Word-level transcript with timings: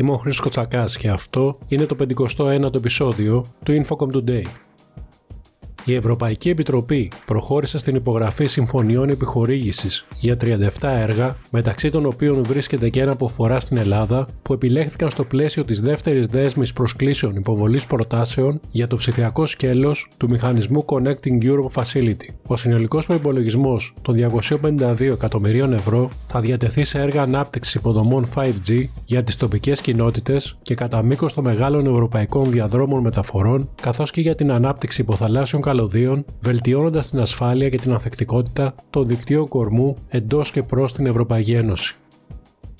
Είμαι 0.00 0.12
ο 0.12 0.16
Χρήστος 0.16 0.44
Κοτσακάς 0.44 0.96
και 0.96 1.08
αυτό 1.08 1.58
είναι 1.68 1.86
το 1.86 1.96
51ο 1.98 2.74
επεισόδιο 2.74 3.44
του 3.64 3.84
Infocom 3.84 4.16
Today. 4.16 4.42
Η 5.88 5.94
Ευρωπαϊκή 5.94 6.48
Επιτροπή 6.48 7.10
προχώρησε 7.26 7.78
στην 7.78 7.94
υπογραφή 7.94 8.46
συμφωνιών 8.46 9.08
επιχορήγησης 9.08 10.06
για 10.20 10.36
37 10.40 10.68
έργα, 10.80 11.36
μεταξύ 11.50 11.90
των 11.90 12.06
οποίων 12.06 12.44
βρίσκεται 12.44 12.88
και 12.88 13.00
ένα 13.00 13.16
που 13.16 13.24
αφορά 13.24 13.60
στην 13.60 13.76
Ελλάδα, 13.76 14.26
που 14.42 14.52
επιλέχθηκαν 14.52 15.10
στο 15.10 15.24
πλαίσιο 15.24 15.64
της 15.64 15.80
δεύτερης 15.80 16.26
δέσμης 16.26 16.72
προσκλήσεων 16.72 17.36
υποβολής 17.36 17.86
προτάσεων 17.86 18.60
για 18.70 18.86
το 18.86 18.96
ψηφιακό 18.96 19.46
σκέλος 19.46 20.08
του 20.16 20.28
μηχανισμού 20.28 20.84
Connecting 20.86 21.42
Europe 21.42 21.82
Facility. 21.82 22.28
Ο 22.46 22.56
συνολικός 22.56 23.06
προπολογισμό 23.06 23.76
των 24.02 24.14
252 24.62 25.00
εκατομμυρίων 25.00 25.72
ευρώ 25.72 26.08
θα 26.26 26.40
διατεθεί 26.40 26.84
σε 26.84 26.98
έργα 26.98 27.22
ανάπτυξης 27.22 27.74
υποδομών 27.74 28.26
5G 28.34 28.84
για 29.04 29.24
τις 29.24 29.36
τοπικές 29.36 29.80
κοινότητες 29.80 30.56
και 30.62 30.74
κατά 30.74 31.02
μήκος 31.02 31.34
των 31.34 31.44
μεγάλων 31.44 31.86
ευρωπαϊκών 31.86 32.50
διαδρόμων 32.50 33.00
μεταφορών, 33.00 33.68
καθώς 33.82 34.10
και 34.10 34.20
για 34.20 34.34
την 34.34 34.52
ανάπτυξη 34.52 35.00
υποθαλάσσιων 35.00 35.62
καλωδίων, 35.76 36.24
βελτιώνοντας 36.40 37.10
την 37.10 37.20
ασφάλεια 37.20 37.68
και 37.68 37.76
την 37.76 37.92
ανθεκτικότητα 37.92 38.74
των 38.90 39.06
δικτύων 39.06 39.48
κορμού 39.48 39.96
εντός 40.08 40.50
και 40.50 40.62
προς 40.62 40.92
την 40.92 41.06
Ευρωπαϊκή 41.06 41.52
Ένωση. 41.52 41.96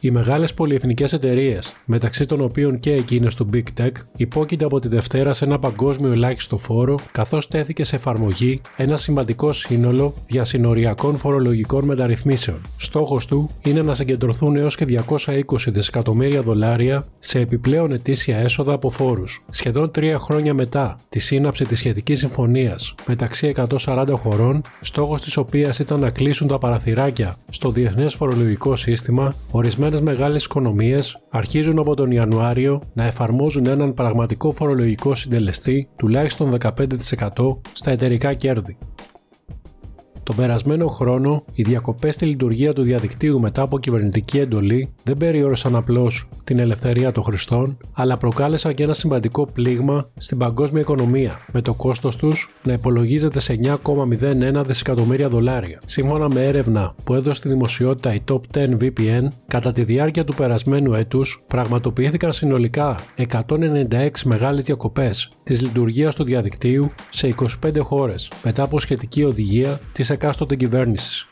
Οι 0.00 0.10
μεγάλες 0.10 0.54
πολυεθνικές 0.54 1.12
εταιρείες, 1.12 1.76
μεταξύ 1.86 2.26
των 2.26 2.40
οποίων 2.40 2.80
και 2.80 2.92
εκείνες 2.92 3.34
του 3.34 3.48
Big 3.52 3.80
Tech, 3.80 3.90
υπόκεινται 4.16 4.64
από 4.64 4.80
τη 4.80 4.88
Δευτέρα 4.88 5.32
σε 5.32 5.44
ένα 5.44 5.58
παγκόσμιο 5.58 6.12
ελάχιστο 6.12 6.58
φόρο, 6.58 6.98
καθώς 7.12 7.48
τέθηκε 7.48 7.84
σε 7.84 7.96
εφαρμογή 7.96 8.60
ένα 8.76 8.96
σημαντικό 8.96 9.52
σύνολο 9.52 10.14
διασυνοριακών 10.26 11.16
φορολογικών 11.16 11.84
μεταρρυθμίσεων. 11.84 12.60
Στόχος 12.76 13.26
του 13.26 13.50
είναι 13.62 13.82
να 13.82 13.94
συγκεντρωθούν 13.94 14.56
έως 14.56 14.76
και 14.76 14.84
220 14.84 15.42
δισεκατομμύρια 15.66 16.42
δολάρια 16.42 17.06
σε 17.18 17.40
επιπλέον 17.40 17.92
ετήσια 17.92 18.36
έσοδα 18.36 18.72
από 18.72 18.90
φόρους. 18.90 19.44
Σχεδόν 19.50 19.90
τρία 19.90 20.18
χρόνια 20.18 20.54
μετά 20.54 20.98
τη 21.08 21.18
σύναψη 21.18 21.64
της 21.64 21.78
σχετικής 21.78 22.18
συμφωνίας 22.18 22.94
μεταξύ 23.06 23.52
140 23.84 24.06
χωρών, 24.22 24.62
στόχος 24.80 25.22
της 25.22 25.36
οποίας 25.36 25.78
ήταν 25.78 26.00
να 26.00 26.10
κλείσουν 26.10 26.46
τα 26.46 26.58
παραθυράκια 26.58 27.36
στο 27.50 27.70
διεθνές 27.70 28.14
φορολογικό 28.14 28.76
σύστημα, 28.76 29.32
ορισμένες 29.86 30.16
μεγάλες 30.16 30.44
οικονομίες 30.44 31.18
αρχίζουν 31.30 31.78
από 31.78 31.94
τον 31.94 32.10
Ιανουάριο 32.10 32.82
να 32.92 33.04
εφαρμόζουν 33.04 33.66
έναν 33.66 33.94
πραγματικό 33.94 34.52
φορολογικό 34.52 35.14
συντελεστή 35.14 35.88
τουλάχιστον 35.96 36.58
15% 36.60 37.56
στα 37.72 37.90
εταιρικά 37.90 38.34
κέρδη. 38.34 38.76
Τον 40.22 40.36
περασμένο 40.36 40.86
χρόνο, 40.86 41.44
οι 41.52 41.62
διακοπές 41.62 42.14
στη 42.14 42.26
λειτουργία 42.26 42.72
του 42.72 42.82
διαδικτύου 42.82 43.40
μετά 43.40 43.62
από 43.62 43.78
κυβερνητική 43.78 44.38
εντολή 44.38 44.94
δεν 45.06 45.16
περιόρισαν 45.16 45.76
απλώς 45.76 46.28
την 46.44 46.58
ελευθερία 46.58 47.12
των 47.12 47.22
χρηστών, 47.22 47.78
αλλά 47.92 48.16
προκάλεσαν 48.16 48.74
και 48.74 48.82
ένα 48.82 48.94
σημαντικό 48.94 49.46
πλήγμα 49.46 50.06
στην 50.16 50.38
παγκόσμια 50.38 50.80
οικονομία, 50.80 51.40
με 51.52 51.60
το 51.60 51.74
κόστος 51.74 52.16
τους 52.16 52.50
να 52.62 52.72
υπολογίζεται 52.72 53.40
σε 53.40 53.52
9,01 53.52 54.62
δισεκατομμύρια 54.66 55.28
δολάρια. 55.28 55.80
Σύμφωνα 55.86 56.28
με 56.28 56.44
έρευνα 56.44 56.94
που 57.04 57.14
έδωσε 57.14 57.36
στη 57.36 57.48
δημοσιότητα 57.48 58.14
η 58.14 58.20
Top 58.28 58.40
10 58.54 58.76
VPN, 58.80 59.28
κατά 59.46 59.72
τη 59.72 59.82
διάρκεια 59.82 60.24
του 60.24 60.34
περασμένου 60.34 60.94
έτους 60.94 61.44
πραγματοποιήθηκαν 61.46 62.32
συνολικά 62.32 62.96
196 63.16 64.08
μεγάλες 64.24 64.64
διακοπές 64.64 65.28
της 65.42 65.62
λειτουργίας 65.62 66.14
του 66.14 66.24
διαδικτύου 66.24 66.90
σε 67.10 67.34
25 67.66 67.80
χώρες, 67.80 68.30
μετά 68.44 68.62
από 68.62 68.80
σχετική 68.80 69.24
οδηγία 69.24 69.80
της 69.92 70.10
εκάστοτε 70.10 70.56
κυβέρνησης. 70.56 71.28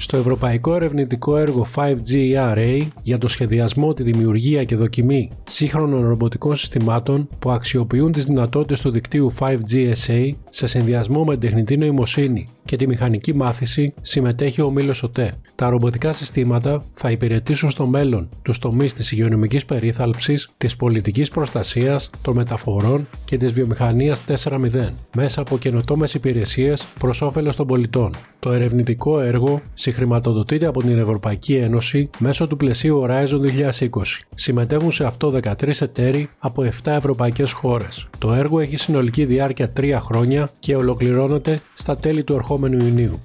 Στο 0.00 0.16
ευρωπαϊκό 0.16 0.74
ερευνητικό 0.74 1.36
έργο 1.36 1.66
5G 1.74 2.36
ERA 2.36 2.86
για 3.02 3.18
το 3.18 3.28
σχεδιασμό, 3.28 3.92
τη 3.92 4.02
δημιουργία 4.02 4.64
και 4.64 4.76
δοκιμή 4.76 5.30
σύγχρονων 5.46 6.08
ρομποτικών 6.08 6.56
συστημάτων 6.56 7.28
που 7.38 7.50
αξιοποιούν 7.50 8.12
τις 8.12 8.24
δυνατότητες 8.24 8.80
του 8.80 8.90
δικτύου 8.90 9.32
5G 9.38 9.92
SA 10.06 10.30
σε 10.50 10.66
συνδυασμό 10.66 11.24
με 11.24 11.36
τεχνητή 11.36 11.76
νοημοσύνη 11.76 12.46
και 12.64 12.76
τη 12.76 12.86
μηχανική 12.86 13.34
μάθηση 13.34 13.94
συμμετέχει 14.00 14.60
ο 14.60 14.70
Μήλο 14.70 14.94
ΟΤΕ. 15.02 15.34
Τα 15.54 15.68
ρομποτικά 15.68 16.12
συστήματα 16.12 16.82
θα 16.94 17.10
υπηρετήσουν 17.10 17.70
στο 17.70 17.86
μέλλον 17.86 18.28
τους 18.42 18.58
τομείς 18.58 18.94
της 18.94 19.12
υγειονομικής 19.12 19.64
περίθαλψης, 19.64 20.48
της 20.56 20.76
πολιτικής 20.76 21.28
προστασίας, 21.28 22.10
των 22.22 22.34
μεταφορών 22.34 23.08
και 23.24 23.36
της 23.36 23.52
βιομηχανίας 23.52 24.24
4.0 24.24 24.94
μέσα 25.16 25.40
από 25.40 25.58
καινοτόμες 25.58 26.14
υπηρεσίες 26.14 26.84
προς 26.98 27.22
όφελος 27.22 27.56
των 27.56 27.66
πολιτών. 27.66 28.14
Το 28.38 28.52
ερευνητικό 28.52 29.20
έργο 29.20 29.60
συγχρηματοδοτείται 29.88 30.66
από 30.66 30.80
την 30.80 30.98
Ευρωπαϊκή 30.98 31.54
Ένωση 31.54 32.10
μέσω 32.18 32.46
του 32.46 32.56
πλαισίου 32.56 33.06
Horizon 33.06 33.40
2020. 33.80 33.88
Συμμετέχουν 34.34 34.92
σε 34.92 35.04
αυτό 35.04 35.40
13 35.42 35.80
εταίροι 35.80 36.28
από 36.38 36.62
7 36.62 36.92
ευρωπαϊκές 36.92 37.52
χώρες. 37.52 38.06
Το 38.18 38.32
έργο 38.32 38.60
έχει 38.60 38.76
συνολική 38.76 39.24
διάρκεια 39.24 39.72
3 39.80 39.98
χρόνια 40.00 40.50
και 40.58 40.76
ολοκληρώνεται 40.76 41.60
στα 41.74 41.96
τέλη 41.96 42.24
του 42.24 42.32
ερχόμενου 42.32 42.86
Ιουνίου. 42.86 43.20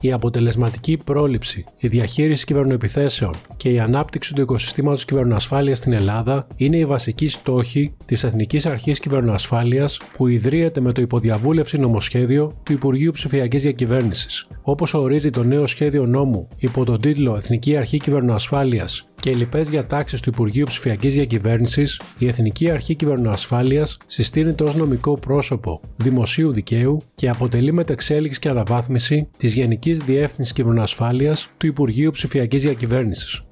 Η 0.00 0.12
αποτελεσματική 0.12 0.96
πρόληψη, 1.04 1.64
η 1.78 1.88
διαχείριση 1.88 2.44
κυβερνοεπιθέσεων 2.44 3.34
και 3.56 3.70
η 3.70 3.78
ανάπτυξη 3.80 4.34
του 4.34 4.40
οικοσυστήματος 4.40 5.04
κυβερνοασφάλειας 5.04 5.78
στην 5.78 5.92
Ελλάδα 5.92 6.46
είναι 6.56 6.76
οι 6.76 6.84
βασικοί 6.84 7.28
στόχοι 7.28 7.94
της 8.04 8.24
Εθνικής 8.24 8.66
Αρχής 8.66 9.00
Κυβερνοασφάλειας 9.00 10.00
που 10.16 10.26
ιδρύεται 10.26 10.80
με 10.80 10.92
το 10.92 11.00
υποδιαβούλευση 11.00 11.78
νομοσχέδιο 11.78 12.54
του 12.62 12.72
Υπουργείου 12.72 13.12
Ψηφιακής 13.12 13.62
Διακυβέρνησης. 13.62 14.46
Όπως 14.62 14.94
ορίζει 14.94 15.30
το 15.30 15.42
νέο 15.42 15.66
σχέδιο 15.66 16.06
νόμου 16.06 16.48
υπό 16.58 16.84
τον 16.84 17.00
τίτλο 17.00 17.36
Εθνική 17.36 17.76
Αρχή 17.76 17.98
Κυβερνοασφάλειας 17.98 19.06
και 19.20 19.34
λοιπές 19.34 19.68
διατάξεις 19.68 20.20
του 20.20 20.28
Υπουργείου 20.28 20.66
Ψηφιακής 20.66 21.14
Διακυβέρνησης, 21.14 22.00
η 22.18 22.28
Εθνική 22.28 22.70
Αρχή 22.70 22.94
Κυβερνοασφάλειας 22.94 23.96
συστήνεται 24.06 24.64
ως 24.64 24.74
νομικό 24.74 25.14
πρόσωπο 25.14 25.80
δημοσίου 25.96 26.52
δικαίου 26.52 27.00
και 27.14 27.28
αποτελεί 27.28 27.72
μετεξέλιξη 27.72 28.40
και 28.40 28.48
αναβάθμιση 28.48 29.28
της 29.36 29.54
Γενικής 29.54 29.98
Διεύθυνσης 29.98 30.54
Κυβερνοασφάλειας 30.54 31.48
του 31.56 31.66
Υπουργείου 31.66 32.10
Ψηφιακής 32.10 32.62
Διακυβέρνησης. 32.62 33.42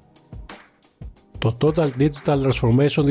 Το 1.39 1.57
Total 1.61 1.89
Digital 1.99 2.41
Transformation 2.41 3.03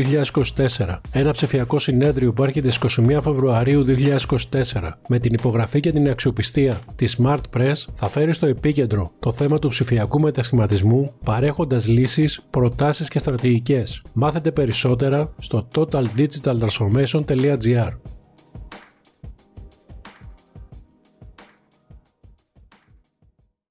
2024, 0.77 0.99
ένα 1.13 1.33
ψηφιακό 1.33 1.79
συνέδριο 1.79 2.33
που 2.33 2.43
έρχεται 2.43 2.71
στις 2.71 2.99
21 2.99 3.19
Φεβρουαρίου 3.23 3.85
2024 3.89 4.91
με 5.09 5.19
την 5.19 5.33
υπογραφή 5.33 5.81
και 5.81 5.93
την 5.93 6.09
αξιοπιστία 6.09 6.81
της 6.97 7.19
Smart 7.23 7.41
Press 7.57 7.75
θα 7.95 8.09
φέρει 8.09 8.33
στο 8.33 8.47
επίκεντρο 8.47 9.11
το 9.19 9.33
θέμα 9.33 9.59
του 9.59 9.69
ψηφιακού 9.69 10.21
μετασχηματισμού 10.21 11.13
παρέχοντας 11.25 11.87
λύσεις, 11.87 12.41
προτάσεις 12.51 13.09
και 13.09 13.19
στρατηγικές. 13.19 14.03
Μάθετε 14.13 14.51
περισσότερα 14.51 15.33
στο 15.39 15.69
totaldigitaltransformation.gr 15.75 17.91